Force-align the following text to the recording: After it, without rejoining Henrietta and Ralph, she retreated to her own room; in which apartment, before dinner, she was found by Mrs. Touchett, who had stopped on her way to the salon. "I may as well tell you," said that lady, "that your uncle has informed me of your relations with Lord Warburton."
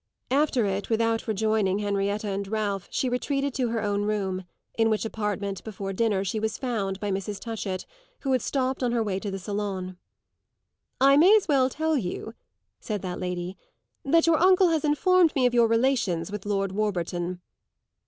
After 0.31 0.65
it, 0.65 0.89
without 0.89 1.27
rejoining 1.27 1.77
Henrietta 1.77 2.27
and 2.27 2.47
Ralph, 2.47 2.87
she 2.89 3.07
retreated 3.07 3.53
to 3.53 3.67
her 3.67 3.83
own 3.83 4.01
room; 4.01 4.45
in 4.73 4.89
which 4.89 5.05
apartment, 5.05 5.63
before 5.63 5.93
dinner, 5.93 6.23
she 6.25 6.39
was 6.39 6.57
found 6.57 6.99
by 6.99 7.11
Mrs. 7.11 7.39
Touchett, 7.39 7.85
who 8.21 8.31
had 8.31 8.41
stopped 8.41 8.81
on 8.81 8.93
her 8.93 9.03
way 9.03 9.19
to 9.19 9.29
the 9.29 9.37
salon. 9.37 9.97
"I 10.99 11.17
may 11.17 11.35
as 11.35 11.47
well 11.47 11.69
tell 11.69 11.97
you," 11.99 12.33
said 12.79 13.03
that 13.03 13.19
lady, 13.19 13.59
"that 14.03 14.25
your 14.25 14.39
uncle 14.41 14.69
has 14.69 14.83
informed 14.83 15.35
me 15.35 15.45
of 15.45 15.53
your 15.53 15.67
relations 15.67 16.31
with 16.31 16.47
Lord 16.47 16.71
Warburton." 16.71 17.39